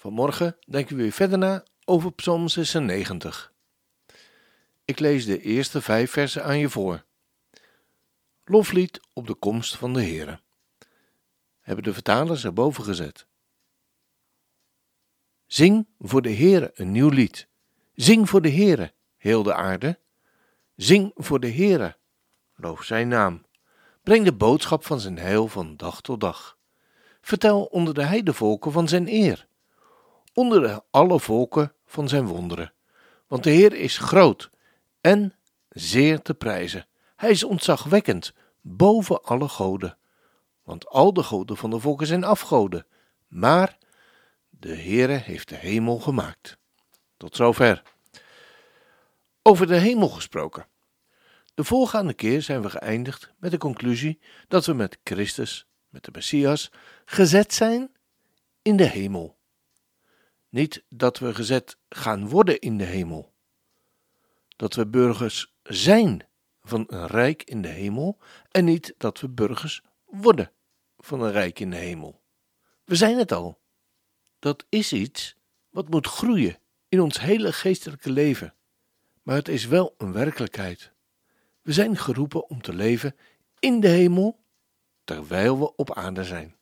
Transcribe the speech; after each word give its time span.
Vanmorgen 0.00 0.56
denken 0.66 0.96
we 0.96 1.02
weer 1.02 1.12
verder 1.12 1.38
na 1.38 1.64
over 1.84 2.12
Psalm 2.12 2.48
96. 2.48 3.52
Ik 4.84 4.98
lees 4.98 5.24
de 5.24 5.40
eerste 5.40 5.80
vijf 5.80 6.10
versen 6.10 6.44
aan 6.44 6.58
je 6.58 6.68
voor. 6.68 7.04
Loflied 8.44 9.00
op 9.12 9.26
de 9.26 9.34
komst 9.34 9.76
van 9.76 9.92
de 9.92 10.02
Heere. 10.02 10.40
Hebben 11.60 11.84
de 11.84 11.92
vertalers 11.92 12.44
erboven 12.44 12.84
gezet. 12.84 13.26
Zing 15.46 15.86
voor 15.98 16.22
de 16.22 16.34
Heere 16.34 16.70
een 16.74 16.90
nieuw 16.90 17.08
lied. 17.08 17.48
Zing 17.94 18.28
voor 18.28 18.42
de 18.42 18.50
Heere, 18.50 18.92
heel 19.16 19.42
de 19.42 19.54
aarde. 19.54 19.98
Zing 20.76 21.12
voor 21.14 21.40
de 21.40 21.52
Heere, 21.52 21.96
loof 22.54 22.84
zijn 22.84 23.08
naam. 23.08 23.44
Breng 24.02 24.24
de 24.24 24.34
boodschap 24.34 24.84
van 24.84 25.00
zijn 25.00 25.18
heil 25.18 25.48
van 25.48 25.76
dag 25.76 26.00
tot 26.00 26.20
dag. 26.20 26.58
Vertel 27.20 27.64
onder 27.64 27.94
de 27.94 28.04
heidevolken 28.04 28.72
van 28.72 28.88
zijn 28.88 29.08
eer 29.08 29.47
onder 30.38 30.60
de 30.60 30.82
alle 30.90 31.20
volken 31.20 31.72
van 31.86 32.08
zijn 32.08 32.26
wonderen. 32.26 32.72
Want 33.26 33.44
de 33.44 33.50
Heer 33.50 33.74
is 33.74 33.98
groot 33.98 34.50
en 35.00 35.34
zeer 35.68 36.22
te 36.22 36.34
prijzen. 36.34 36.86
Hij 37.16 37.30
is 37.30 37.44
ontzagwekkend 37.44 38.32
boven 38.60 39.22
alle 39.22 39.48
goden. 39.48 39.96
Want 40.62 40.86
al 40.86 41.12
de 41.12 41.22
goden 41.22 41.56
van 41.56 41.70
de 41.70 41.78
volken 41.78 42.06
zijn 42.06 42.24
afgoden, 42.24 42.86
maar 43.28 43.78
de 44.50 44.76
Heere 44.76 45.12
heeft 45.12 45.48
de 45.48 45.54
hemel 45.54 45.98
gemaakt. 45.98 46.58
Tot 47.16 47.36
zover. 47.36 47.82
Over 49.42 49.66
de 49.66 49.76
hemel 49.76 50.08
gesproken. 50.08 50.66
De 51.54 51.64
voorgaande 51.64 52.14
keer 52.14 52.42
zijn 52.42 52.62
we 52.62 52.70
geëindigd 52.70 53.32
met 53.38 53.50
de 53.50 53.58
conclusie 53.58 54.20
dat 54.48 54.66
we 54.66 54.72
met 54.72 54.98
Christus, 55.04 55.66
met 55.88 56.04
de 56.04 56.10
Messias, 56.12 56.70
gezet 57.04 57.54
zijn 57.54 57.92
in 58.62 58.76
de 58.76 58.86
hemel. 58.88 59.37
Niet 60.48 60.84
dat 60.88 61.18
we 61.18 61.34
gezet 61.34 61.78
gaan 61.88 62.28
worden 62.28 62.58
in 62.58 62.78
de 62.78 62.84
hemel. 62.84 63.34
Dat 64.56 64.74
we 64.74 64.86
burgers 64.86 65.54
zijn 65.62 66.26
van 66.62 66.84
een 66.88 67.06
rijk 67.06 67.42
in 67.42 67.62
de 67.62 67.68
hemel 67.68 68.18
en 68.50 68.64
niet 68.64 68.94
dat 68.98 69.20
we 69.20 69.28
burgers 69.28 69.82
worden 70.04 70.52
van 70.96 71.22
een 71.22 71.32
rijk 71.32 71.60
in 71.60 71.70
de 71.70 71.76
hemel. 71.76 72.22
We 72.84 72.94
zijn 72.94 73.18
het 73.18 73.32
al. 73.32 73.60
Dat 74.38 74.66
is 74.68 74.92
iets 74.92 75.36
wat 75.70 75.88
moet 75.88 76.06
groeien 76.06 76.58
in 76.88 77.00
ons 77.00 77.20
hele 77.20 77.52
geestelijke 77.52 78.10
leven. 78.10 78.54
Maar 79.22 79.36
het 79.36 79.48
is 79.48 79.66
wel 79.66 79.94
een 79.98 80.12
werkelijkheid. 80.12 80.92
We 81.62 81.72
zijn 81.72 81.96
geroepen 81.96 82.48
om 82.48 82.62
te 82.62 82.74
leven 82.74 83.16
in 83.58 83.80
de 83.80 83.88
hemel 83.88 84.44
terwijl 85.04 85.58
we 85.58 85.76
op 85.76 85.94
aarde 85.94 86.24
zijn. 86.24 86.56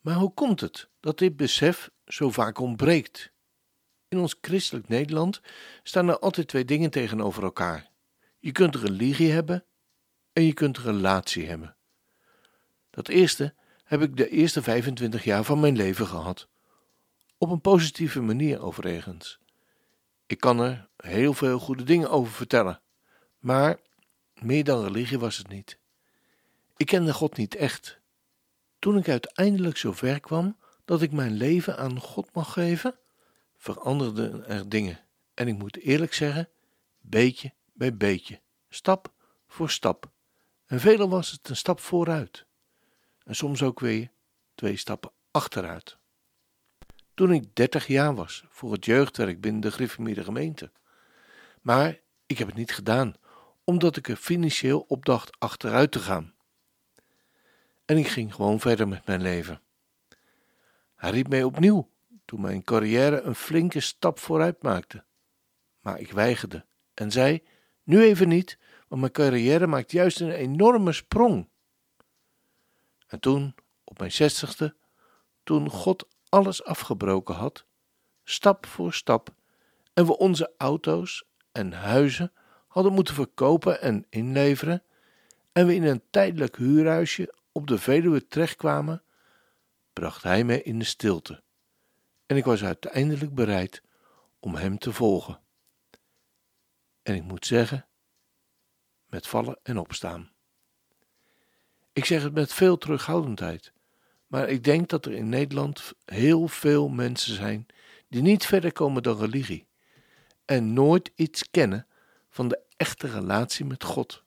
Maar 0.00 0.14
hoe 0.14 0.34
komt 0.34 0.60
het 0.60 0.88
dat 1.00 1.18
dit 1.18 1.36
besef 1.36 1.90
zo 2.12 2.30
vaak 2.30 2.58
ontbreekt? 2.58 3.32
In 4.08 4.18
ons 4.18 4.36
christelijk 4.40 4.88
Nederland 4.88 5.40
staan 5.82 6.08
er 6.08 6.18
altijd 6.18 6.48
twee 6.48 6.64
dingen 6.64 6.90
tegenover 6.90 7.42
elkaar. 7.42 7.90
Je 8.38 8.52
kunt 8.52 8.76
religie 8.76 9.30
hebben 9.30 9.64
en 10.32 10.42
je 10.42 10.52
kunt 10.52 10.78
relatie 10.78 11.48
hebben. 11.48 11.76
Dat 12.90 13.08
eerste 13.08 13.54
heb 13.84 14.02
ik 14.02 14.16
de 14.16 14.28
eerste 14.28 14.62
25 14.62 15.24
jaar 15.24 15.44
van 15.44 15.60
mijn 15.60 15.76
leven 15.76 16.06
gehad. 16.06 16.48
Op 17.38 17.50
een 17.50 17.60
positieve 17.60 18.20
manier 18.20 18.62
overigens. 18.62 19.38
Ik 20.26 20.40
kan 20.40 20.60
er 20.60 20.88
heel 20.96 21.34
veel 21.34 21.58
goede 21.58 21.82
dingen 21.82 22.10
over 22.10 22.32
vertellen, 22.32 22.80
maar 23.38 23.80
meer 24.34 24.64
dan 24.64 24.84
religie 24.84 25.18
was 25.18 25.36
het 25.36 25.48
niet. 25.48 25.78
Ik 26.76 26.86
kende 26.86 27.12
God 27.12 27.36
niet 27.36 27.54
echt. 27.54 28.00
Toen 28.78 28.96
ik 28.96 29.08
uiteindelijk 29.08 29.76
zover 29.76 30.20
kwam 30.20 30.56
dat 30.90 31.02
ik 31.02 31.12
mijn 31.12 31.32
leven 31.32 31.76
aan 31.76 32.00
God 32.00 32.34
mag 32.34 32.52
geven, 32.52 32.98
veranderden 33.56 34.46
er 34.46 34.68
dingen. 34.68 35.00
En 35.34 35.48
ik 35.48 35.58
moet 35.58 35.76
eerlijk 35.76 36.14
zeggen, 36.14 36.48
beetje 37.00 37.52
bij 37.72 37.96
beetje, 37.96 38.40
stap 38.68 39.12
voor 39.46 39.70
stap. 39.70 40.10
En 40.66 40.80
velen 40.80 41.08
was 41.08 41.30
het 41.30 41.48
een 41.48 41.56
stap 41.56 41.80
vooruit. 41.80 42.46
En 43.24 43.34
soms 43.34 43.62
ook 43.62 43.80
weer 43.80 44.10
twee 44.54 44.76
stappen 44.76 45.10
achteruit. 45.30 45.98
Toen 47.14 47.32
ik 47.32 47.54
dertig 47.54 47.86
jaar 47.86 48.14
was 48.14 48.44
voor 48.48 48.72
het 48.72 48.84
jeugdwerk 48.84 49.40
binnen 49.40 49.60
de 49.60 49.70
Griffemide 49.70 50.24
gemeente. 50.24 50.70
Maar 51.60 52.00
ik 52.26 52.38
heb 52.38 52.46
het 52.46 52.56
niet 52.56 52.72
gedaan, 52.72 53.14
omdat 53.64 53.96
ik 53.96 54.08
er 54.08 54.16
financieel 54.16 54.84
op 54.88 55.04
dacht 55.04 55.38
achteruit 55.38 55.92
te 55.92 55.98
gaan. 55.98 56.34
En 57.84 57.96
ik 57.96 58.08
ging 58.08 58.34
gewoon 58.34 58.60
verder 58.60 58.88
met 58.88 59.06
mijn 59.06 59.22
leven. 59.22 59.60
Hij 61.00 61.10
riep 61.10 61.28
mij 61.28 61.42
opnieuw 61.42 61.90
toen 62.24 62.40
mijn 62.40 62.64
carrière 62.64 63.20
een 63.20 63.34
flinke 63.34 63.80
stap 63.80 64.18
vooruit 64.18 64.62
maakte. 64.62 65.04
Maar 65.80 66.00
ik 66.00 66.12
weigerde 66.12 66.66
en 66.94 67.10
zei: 67.10 67.42
Nu 67.82 68.02
even 68.02 68.28
niet, 68.28 68.58
want 68.88 69.00
mijn 69.00 69.12
carrière 69.12 69.66
maakt 69.66 69.90
juist 69.90 70.20
een 70.20 70.30
enorme 70.30 70.92
sprong. 70.92 71.48
En 73.06 73.20
toen, 73.20 73.54
op 73.84 73.98
mijn 73.98 74.12
zestigste, 74.12 74.76
toen 75.42 75.70
God 75.70 76.08
alles 76.28 76.64
afgebroken 76.64 77.34
had, 77.34 77.66
stap 78.24 78.66
voor 78.66 78.92
stap, 78.92 79.34
en 79.92 80.06
we 80.06 80.18
onze 80.18 80.52
auto's 80.56 81.24
en 81.52 81.72
huizen 81.72 82.32
hadden 82.66 82.92
moeten 82.92 83.14
verkopen 83.14 83.80
en 83.80 84.06
inleveren, 84.08 84.82
en 85.52 85.66
we 85.66 85.74
in 85.74 85.84
een 85.84 86.02
tijdelijk 86.10 86.56
huurhuisje 86.56 87.34
op 87.52 87.66
de 87.66 87.78
Veluwe 87.78 88.26
terechtkwamen, 88.26 89.02
bracht 90.00 90.22
hij 90.22 90.44
mij 90.44 90.62
in 90.62 90.78
de 90.78 90.84
stilte. 90.84 91.42
En 92.26 92.36
ik 92.36 92.44
was 92.44 92.64
uiteindelijk 92.64 93.34
bereid 93.34 93.82
om 94.38 94.54
hem 94.54 94.78
te 94.78 94.92
volgen. 94.92 95.40
En 97.02 97.14
ik 97.14 97.22
moet 97.22 97.46
zeggen, 97.46 97.86
met 99.06 99.26
vallen 99.26 99.58
en 99.62 99.78
opstaan. 99.78 100.30
Ik 101.92 102.04
zeg 102.04 102.22
het 102.22 102.34
met 102.34 102.52
veel 102.52 102.78
terughoudendheid, 102.78 103.72
maar 104.26 104.48
ik 104.48 104.64
denk 104.64 104.88
dat 104.88 105.06
er 105.06 105.12
in 105.12 105.28
Nederland 105.28 105.92
heel 106.04 106.48
veel 106.48 106.88
mensen 106.88 107.34
zijn 107.34 107.66
die 108.08 108.22
niet 108.22 108.46
verder 108.46 108.72
komen 108.72 109.02
dan 109.02 109.18
religie 109.18 109.68
en 110.44 110.72
nooit 110.72 111.12
iets 111.14 111.50
kennen 111.50 111.86
van 112.28 112.48
de 112.48 112.60
echte 112.76 113.06
relatie 113.06 113.64
met 113.64 113.84
God. 113.84 114.24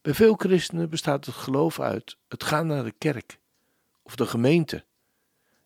Bij 0.00 0.14
veel 0.14 0.34
christenen 0.34 0.90
bestaat 0.90 1.26
het 1.26 1.34
geloof 1.34 1.80
uit 1.80 2.16
het 2.28 2.44
gaan 2.44 2.66
naar 2.66 2.84
de 2.84 2.94
kerk 2.98 3.38
of 4.08 4.16
de 4.16 4.26
gemeente 4.26 4.84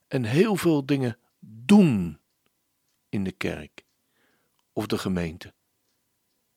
en 0.09 0.25
heel 0.25 0.57
veel 0.57 0.87
dingen 0.87 1.19
doen 1.39 2.19
in 3.09 3.25
de 3.25 3.33
kerk 3.33 3.85
of 4.73 4.87
de 4.87 4.99
gemeente. 4.99 5.53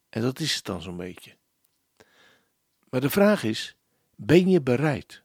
En 0.10 0.22
dat 0.22 0.40
is 0.40 0.56
het 0.56 0.66
dan 0.66 0.82
zo'n 0.82 0.98
beetje. 0.98 1.36
Maar 2.90 3.02
de 3.02 3.10
vraag 3.10 3.44
is: 3.44 3.76
ben 4.16 4.50
je 4.50 4.62
bereid? 4.62 5.24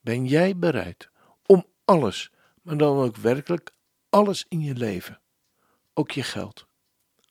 Ben 0.00 0.26
jij 0.26 0.56
bereid 0.56 1.08
om 1.46 1.66
alles, 1.84 2.30
maar 2.62 2.76
dan 2.76 2.98
ook 2.98 3.16
werkelijk 3.16 3.72
alles 4.08 4.44
in 4.48 4.60
je 4.60 4.74
leven, 4.74 5.20
ook 5.94 6.10
je 6.10 6.22
geld, 6.22 6.66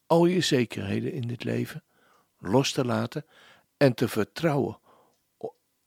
al 0.06 0.26
je 0.26 0.42
zekerheden 0.42 1.12
in 1.12 1.28
dit 1.28 1.44
leven, 1.44 1.84
los 2.38 2.72
te 2.72 2.86
laten 2.86 3.26
en 3.78 3.94
te 3.94 4.08
vertrouwen 4.08 4.80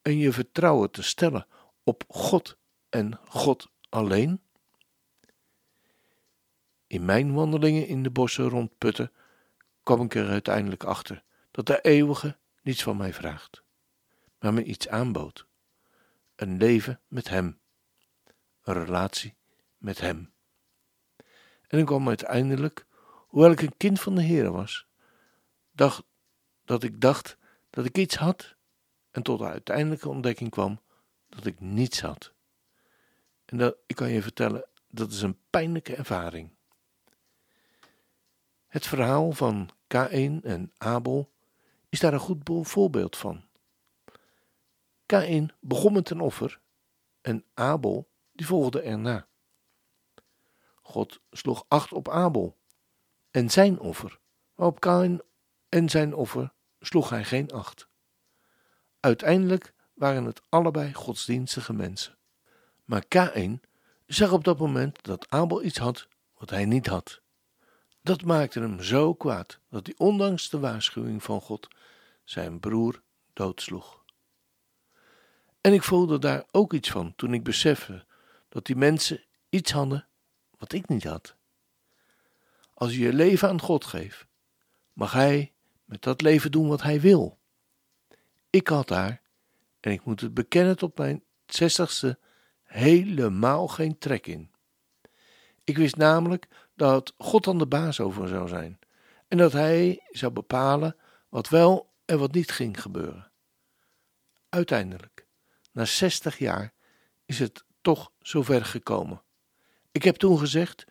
en 0.02 0.18
je 0.18 0.32
vertrouwen 0.32 0.90
te 0.90 1.02
stellen 1.02 1.46
op 1.84 2.04
God 2.08 2.58
en 2.90 3.20
God 3.28 3.70
alleen? 3.88 4.42
In 6.86 7.04
mijn 7.04 7.34
wandelingen 7.34 7.86
in 7.86 8.02
de 8.02 8.10
bossen 8.10 8.48
rond 8.48 8.78
Putten 8.78 9.12
kwam 9.82 10.00
ik 10.00 10.14
er 10.14 10.28
uiteindelijk 10.28 10.84
achter 10.84 11.22
dat 11.50 11.66
de 11.66 11.80
eeuwige 11.80 12.38
niets 12.62 12.82
van 12.82 12.96
mij 12.96 13.12
vraagt, 13.12 13.62
maar 14.38 14.54
me 14.54 14.64
iets 14.64 14.88
aanbood: 14.88 15.46
een 16.34 16.56
leven 16.56 17.00
met 17.08 17.28
Hem, 17.28 17.60
een 18.62 18.84
relatie 18.84 19.36
met 19.78 20.00
Hem. 20.00 20.32
En 21.66 21.78
ik 21.78 21.86
kwam 21.86 22.08
uiteindelijk, 22.08 22.86
hoewel 23.28 23.50
ik 23.50 23.60
een 23.60 23.76
kind 23.76 24.00
van 24.00 24.14
de 24.14 24.22
Heer 24.22 24.52
was, 24.52 24.86
dacht, 25.70 26.02
dat 26.64 26.82
ik 26.82 27.00
dacht 27.00 27.36
dat 27.70 27.84
ik 27.84 27.98
iets 27.98 28.16
had, 28.16 28.56
en 29.10 29.22
tot 29.22 29.38
de 29.38 29.44
uiteindelijke 29.44 30.08
ontdekking 30.08 30.50
kwam 30.50 30.80
dat 31.28 31.46
ik 31.46 31.60
niets 31.60 32.00
had. 32.00 32.32
En 33.50 33.76
ik 33.86 33.96
kan 33.96 34.10
je 34.10 34.22
vertellen, 34.22 34.68
dat 34.88 35.10
is 35.10 35.22
een 35.22 35.38
pijnlijke 35.50 35.94
ervaring. 35.94 36.50
Het 38.66 38.86
verhaal 38.86 39.32
van 39.32 39.70
Kain 39.86 40.42
en 40.42 40.72
Abel 40.76 41.32
is 41.88 42.00
daar 42.00 42.12
een 42.12 42.18
goed 42.18 42.50
voorbeeld 42.62 43.16
van. 43.16 43.44
Kain 45.06 45.52
begon 45.60 45.92
met 45.92 46.10
een 46.10 46.20
offer 46.20 46.60
en 47.20 47.44
Abel 47.54 48.10
die 48.32 48.46
volgde 48.46 48.80
erna. 48.80 49.28
God 50.82 51.20
sloeg 51.30 51.64
acht 51.68 51.92
op 51.92 52.08
Abel 52.08 52.58
en 53.30 53.50
zijn 53.50 53.78
offer, 53.78 54.20
maar 54.54 54.66
op 54.66 54.80
Kain 54.80 55.22
en 55.68 55.88
zijn 55.88 56.14
offer 56.14 56.52
sloeg 56.80 57.08
hij 57.08 57.24
geen 57.24 57.50
acht. 57.50 57.88
Uiteindelijk 59.00 59.74
waren 59.94 60.24
het 60.24 60.42
allebei 60.48 60.94
godsdienstige 60.94 61.72
mensen. 61.72 62.18
Maar 62.90 63.04
Kain 63.08 63.60
zag 64.06 64.32
op 64.32 64.44
dat 64.44 64.58
moment 64.58 65.02
dat 65.04 65.26
Abel 65.28 65.62
iets 65.62 65.78
had 65.78 66.08
wat 66.38 66.50
hij 66.50 66.64
niet 66.64 66.86
had. 66.86 67.20
Dat 68.02 68.22
maakte 68.22 68.60
hem 68.60 68.82
zo 68.82 69.14
kwaad 69.14 69.58
dat 69.68 69.86
hij 69.86 69.94
ondanks 69.98 70.48
de 70.48 70.58
waarschuwing 70.58 71.22
van 71.22 71.40
God 71.40 71.68
zijn 72.24 72.60
broer 72.60 73.02
doodsloeg. 73.32 74.04
En 75.60 75.72
ik 75.72 75.82
voelde 75.82 76.18
daar 76.18 76.44
ook 76.50 76.72
iets 76.72 76.90
van 76.90 77.12
toen 77.16 77.34
ik 77.34 77.42
besefte 77.42 78.04
dat 78.48 78.66
die 78.66 78.76
mensen 78.76 79.24
iets 79.48 79.72
hadden 79.72 80.06
wat 80.58 80.72
ik 80.72 80.88
niet 80.88 81.04
had. 81.04 81.34
Als 82.74 82.94
je 82.94 83.00
je 83.00 83.12
leven 83.12 83.48
aan 83.48 83.60
God 83.60 83.84
geeft, 83.84 84.26
mag 84.92 85.12
Hij 85.12 85.52
met 85.84 86.02
dat 86.02 86.20
leven 86.20 86.52
doen 86.52 86.68
wat 86.68 86.82
Hij 86.82 87.00
wil. 87.00 87.38
Ik 88.50 88.68
had 88.68 88.88
daar, 88.88 89.20
en 89.80 89.92
ik 89.92 90.04
moet 90.04 90.20
het 90.20 90.34
bekennen 90.34 90.76
tot 90.76 90.98
mijn 90.98 91.22
zestigste, 91.46 92.18
helemaal 92.70 93.68
geen 93.68 93.98
trek 93.98 94.26
in. 94.26 94.50
Ik 95.64 95.76
wist 95.76 95.96
namelijk 95.96 96.46
dat 96.74 97.14
God 97.18 97.44
dan 97.44 97.58
de 97.58 97.66
baas 97.66 98.00
over 98.00 98.28
zou 98.28 98.48
zijn 98.48 98.78
en 99.28 99.38
dat 99.38 99.52
Hij 99.52 100.06
zou 100.10 100.32
bepalen 100.32 100.96
wat 101.28 101.48
wel 101.48 101.92
en 102.04 102.18
wat 102.18 102.32
niet 102.32 102.50
ging 102.50 102.80
gebeuren. 102.80 103.30
Uiteindelijk, 104.48 105.26
na 105.72 105.84
zestig 105.84 106.38
jaar, 106.38 106.72
is 107.24 107.38
het 107.38 107.64
toch 107.80 108.12
zover 108.18 108.64
gekomen. 108.64 109.22
Ik 109.92 110.02
heb 110.02 110.16
toen 110.16 110.38
gezegd: 110.38 110.84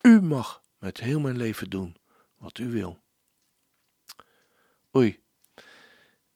U 0.00 0.22
mag 0.22 0.62
met 0.78 1.00
heel 1.00 1.20
mijn 1.20 1.36
leven 1.36 1.70
doen 1.70 1.96
wat 2.36 2.58
u 2.58 2.70
wil. 2.70 2.98
Oei, 4.96 5.22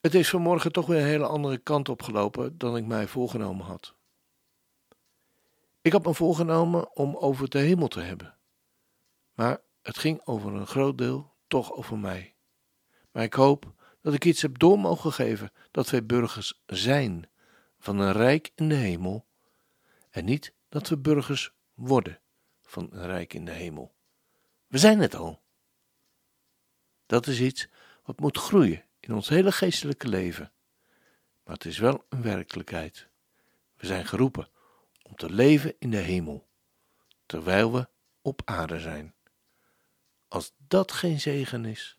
het 0.01 0.15
is 0.15 0.29
vanmorgen 0.29 0.73
toch 0.73 0.87
weer 0.87 1.01
een 1.01 1.07
hele 1.07 1.27
andere 1.27 1.59
kant 1.59 1.89
opgelopen 1.89 2.59
dan 2.59 2.77
ik 2.77 2.87
mij 2.87 3.07
voorgenomen 3.07 3.67
had. 3.67 3.95
Ik 5.85 5.93
had 5.93 6.05
me 6.05 6.15
voorgenomen 6.15 6.97
om 6.97 7.17
over 7.17 7.51
de 7.51 7.59
hemel 7.59 7.89
te 7.89 8.01
hebben, 8.01 8.39
maar 9.33 9.61
het 9.83 9.99
ging 9.99 10.21
over 10.27 10.55
een 10.55 10.67
groot 10.67 10.99
deel 10.99 11.35
toch 11.47 11.73
over 11.73 11.99
mij. 11.99 12.35
Maar 13.11 13.23
ik 13.23 13.35
hoop 13.35 13.75
dat 14.01 14.15
ik 14.15 14.25
iets 14.25 14.43
heb 14.43 14.59
door 14.59 14.79
mogen 14.79 15.13
geven 15.13 15.53
dat 15.71 15.91
wij 15.91 16.07
burgers 16.07 16.63
zijn 16.67 17.31
van 17.79 17.99
een 17.99 18.13
rijk 18.13 18.53
in 18.55 18.69
de 18.69 18.75
hemel 18.75 19.27
en 20.11 20.25
niet 20.25 20.55
dat 20.69 20.89
we 20.89 20.99
burgers 20.99 21.53
worden 21.75 22.21
van 22.63 22.89
een 22.91 23.07
rijk 23.07 23.35
in 23.35 23.45
de 23.45 23.53
hemel. 23.53 23.95
We 24.67 24.79
zijn 24.79 25.01
het 25.01 25.15
al. 25.15 25.43
Dat 27.07 27.27
is 27.27 27.41
iets 27.41 27.69
wat 28.05 28.21
moet 28.21 28.39
groeien 28.39 28.85
in 29.01 29.15
ons 29.15 29.29
hele 29.29 29.53
geestelijke 29.53 30.09
leven. 30.09 30.53
Maar 31.45 31.55
het 31.55 31.65
is 31.65 31.79
wel 31.79 32.05
een 32.09 32.23
werkelijkheid. 32.23 33.09
We 33.77 33.87
zijn 33.87 34.07
geroepen 34.07 34.53
om 35.09 35.15
te 35.15 35.31
leven 35.31 35.75
in 35.79 35.91
de 35.91 35.97
hemel, 35.97 36.49
terwijl 37.27 37.73
we 37.73 37.89
op 38.23 38.43
aarde 38.45 38.81
zijn. 38.81 39.15
Als 40.29 40.55
dat 40.57 40.93
geen 40.93 41.21
zegen 41.21 41.65
is, 41.65 41.99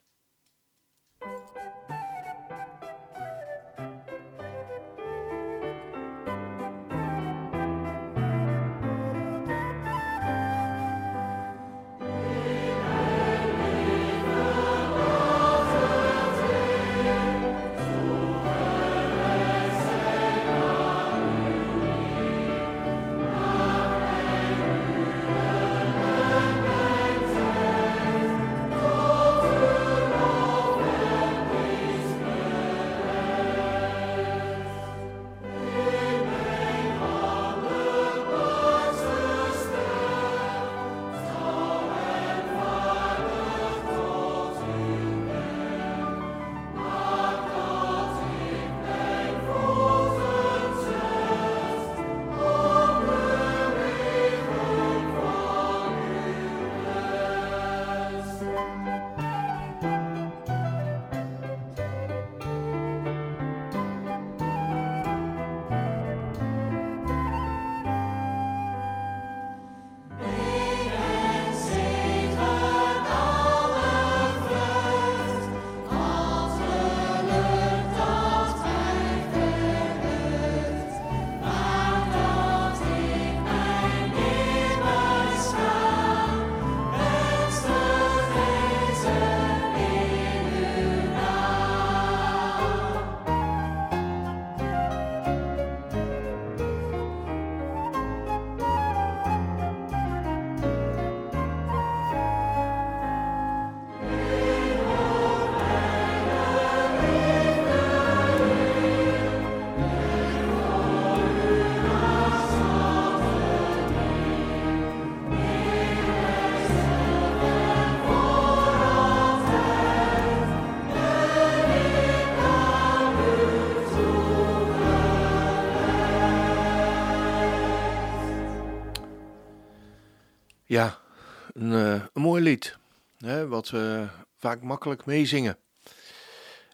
een, 131.55 131.71
uh, 131.71 132.03
een 132.13 132.21
mooi 132.21 132.43
lied, 132.43 132.77
hè, 133.17 133.47
wat 133.47 133.69
we 133.69 134.07
vaak 134.37 134.61
makkelijk 134.61 135.05
meezingen. 135.05 135.57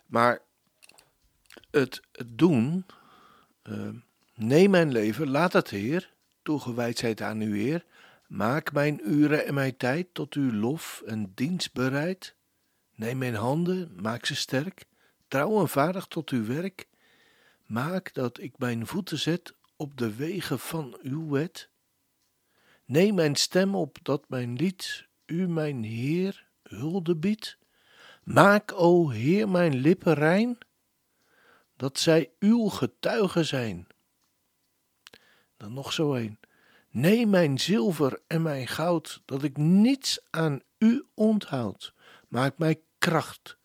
Maar 0.05 0.41
het, 1.71 2.01
doen, 2.25 2.85
uh, 3.63 3.89
neem 4.35 4.69
mijn 4.69 4.91
leven, 4.91 5.29
laat 5.29 5.53
het 5.53 5.69
Heer, 5.69 6.13
toegewijd 6.41 6.97
zijt 6.97 7.21
aan 7.21 7.39
uw 7.39 7.53
Heer, 7.53 7.85
maak 8.27 8.71
mijn 8.71 9.01
uren 9.03 9.45
en 9.45 9.53
mijn 9.53 9.77
tijd 9.77 10.07
tot 10.13 10.33
uw 10.33 10.53
lof 10.53 11.03
en 11.05 11.31
dienst 11.35 11.73
bereid. 11.73 12.35
Neem 12.95 13.17
mijn 13.17 13.35
handen, 13.35 13.91
maak 14.01 14.25
ze 14.25 14.35
sterk, 14.35 14.85
trouw 15.27 15.59
en 15.59 15.69
vaardig 15.69 16.05
tot 16.05 16.29
uw 16.29 16.45
werk. 16.45 16.87
Maak 17.65 18.13
dat 18.13 18.39
ik 18.39 18.57
mijn 18.57 18.87
voeten 18.87 19.19
zet 19.19 19.53
op 19.75 19.97
de 19.97 20.15
wegen 20.15 20.59
van 20.59 20.97
uw 21.01 21.29
wet. 21.29 21.69
Neem 22.91 23.15
mijn 23.15 23.35
stem 23.35 23.75
op 23.75 23.97
dat 24.01 24.29
mijn 24.29 24.55
lied 24.55 25.07
u, 25.25 25.47
mijn 25.47 25.83
Heer, 25.83 26.47
hulde 26.63 27.15
biedt. 27.15 27.57
Maak, 28.23 28.71
o 28.75 29.09
Heer, 29.09 29.49
mijn 29.49 29.75
lippen 29.75 30.13
rein, 30.13 30.57
dat 31.75 31.99
zij 31.99 32.31
uw 32.39 32.67
getuigen 32.67 33.45
zijn. 33.45 33.87
Dan 35.57 35.73
nog 35.73 35.93
zo 35.93 36.13
een. 36.13 36.39
Neem 36.89 37.29
mijn 37.29 37.59
zilver 37.59 38.21
en 38.27 38.41
mijn 38.41 38.67
goud, 38.67 39.21
dat 39.25 39.43
ik 39.43 39.57
niets 39.57 40.19
aan 40.29 40.61
u 40.77 41.05
onthoud. 41.13 41.93
Maak 42.27 42.57
mij 42.57 42.81
kracht 42.97 43.57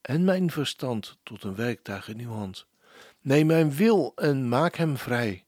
en 0.00 0.24
mijn 0.24 0.50
verstand 0.50 1.18
tot 1.22 1.44
een 1.44 1.54
werktuig 1.54 2.08
in 2.08 2.18
uw 2.20 2.32
hand. 2.32 2.66
Neem 3.20 3.46
mijn 3.46 3.72
wil 3.72 4.12
en 4.14 4.48
maak 4.48 4.74
hem 4.74 4.96
vrij, 4.96 5.46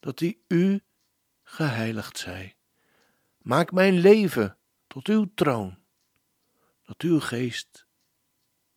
dat 0.00 0.18
die 0.18 0.44
u 0.48 0.82
geheiligd 1.50 2.18
zij. 2.18 2.56
Maak 3.38 3.72
mijn 3.72 3.98
leven 3.98 4.56
tot 4.86 5.06
uw 5.06 5.30
troon, 5.34 5.78
dat 6.82 7.02
uw 7.02 7.20
geest 7.20 7.86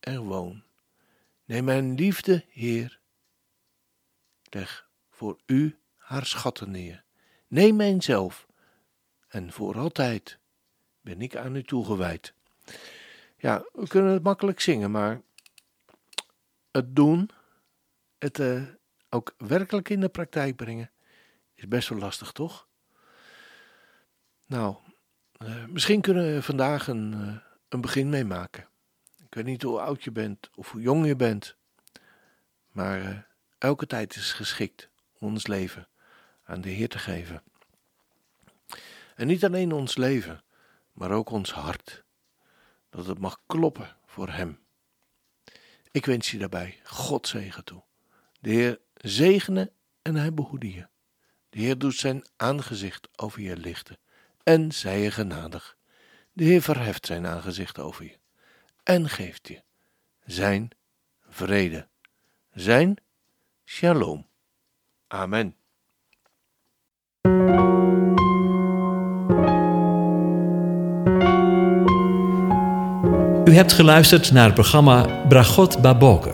er 0.00 0.20
woon. 0.20 0.62
Neem 1.44 1.64
mijn 1.64 1.94
liefde, 1.94 2.44
Heer, 2.48 3.00
leg 4.42 4.88
voor 5.10 5.40
u 5.46 5.78
haar 5.96 6.26
schatten 6.26 6.70
neer. 6.70 7.04
Neem 7.46 7.76
mijzelf 7.76 8.46
en 9.28 9.52
voor 9.52 9.78
altijd 9.78 10.38
ben 11.00 11.20
ik 11.20 11.36
aan 11.36 11.56
u 11.56 11.62
toegewijd. 11.62 12.34
Ja, 13.36 13.64
we 13.72 13.88
kunnen 13.88 14.12
het 14.12 14.22
makkelijk 14.22 14.60
zingen, 14.60 14.90
maar 14.90 15.22
het 16.70 16.96
doen, 16.96 17.30
het 18.18 18.38
uh, 18.38 18.62
ook 19.08 19.34
werkelijk 19.38 19.88
in 19.88 20.00
de 20.00 20.08
praktijk 20.08 20.56
brengen, 20.56 20.90
best 21.68 21.88
wel 21.88 21.98
lastig, 21.98 22.32
toch? 22.32 22.68
Nou, 24.46 24.76
uh, 25.38 25.64
misschien 25.64 26.00
kunnen 26.00 26.34
we 26.34 26.42
vandaag 26.42 26.88
een, 26.88 27.12
uh, 27.12 27.36
een 27.68 27.80
begin 27.80 28.08
meemaken. 28.08 28.68
Ik 29.16 29.34
weet 29.34 29.44
niet 29.44 29.62
hoe 29.62 29.80
oud 29.80 30.04
je 30.04 30.12
bent 30.12 30.50
of 30.54 30.70
hoe 30.70 30.80
jong 30.80 31.06
je 31.06 31.16
bent, 31.16 31.56
maar 32.68 33.26
elke 33.58 33.86
tijd 33.86 34.16
is 34.16 34.32
geschikt 34.32 34.88
om 35.18 35.28
ons 35.28 35.46
leven 35.46 35.88
aan 36.44 36.60
de 36.60 36.68
Heer 36.68 36.88
te 36.88 36.98
geven. 36.98 37.42
En 39.14 39.26
niet 39.26 39.44
alleen 39.44 39.72
ons 39.72 39.96
leven, 39.96 40.44
maar 40.92 41.10
ook 41.10 41.30
ons 41.30 41.52
hart, 41.52 42.04
dat 42.90 43.06
het 43.06 43.18
mag 43.18 43.40
kloppen 43.46 43.96
voor 44.06 44.28
Hem. 44.28 44.58
Ik 45.90 46.06
wens 46.06 46.30
je 46.30 46.38
daarbij 46.38 46.80
God 46.84 47.28
zegen 47.28 47.64
toe. 47.64 47.82
De 48.40 48.50
Heer 48.50 48.80
zegene 48.94 49.72
en 50.02 50.14
Hij 50.14 50.34
behoede 50.34 50.72
je. 50.72 50.88
De 51.54 51.60
Heer 51.60 51.78
doet 51.78 51.94
zijn 51.94 52.24
aangezicht 52.36 53.08
over 53.16 53.40
je 53.40 53.56
lichten 53.56 53.98
en 54.42 54.72
zij 54.72 55.00
je 55.00 55.10
genadig. 55.10 55.76
De 56.32 56.44
Heer 56.44 56.62
verheft 56.62 57.06
zijn 57.06 57.26
aangezicht 57.26 57.78
over 57.78 58.04
je 58.04 58.16
en 58.82 59.08
geeft 59.08 59.48
je 59.48 59.62
zijn 60.24 60.70
vrede, 61.28 61.88
zijn 62.52 62.96
shalom. 63.64 64.26
Amen. 65.06 65.56
U 73.44 73.54
hebt 73.54 73.72
geluisterd 73.72 74.32
naar 74.32 74.44
het 74.44 74.54
programma 74.54 75.26
Bragot 75.28 75.82
Baboker. 75.82 76.33